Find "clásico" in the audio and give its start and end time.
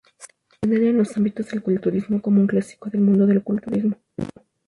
2.47-2.89